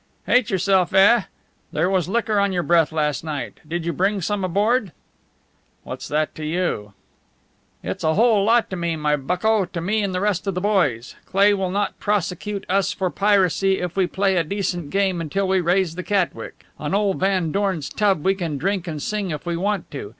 [0.25, 1.25] "Hate yourself, eh?
[1.71, 3.59] There was liquor on your breath last night.
[3.67, 4.93] Did you bring some aboard?"
[5.83, 6.93] "What's that to you?"
[7.83, 10.55] "It's a whole lot to me, my bucko to me and to the rest of
[10.55, 11.13] the boys.
[11.27, 15.61] Cleigh will not prosecute us for piracy if we play a decent game until we
[15.61, 16.65] raise the Catwick.
[16.79, 20.09] On old Van Dorn's tub we can drink and sing if we want to.